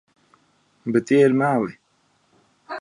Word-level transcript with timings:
Bet 0.93 1.05
tie 1.07 1.21
ir 1.25 1.33
meli. 1.43 1.73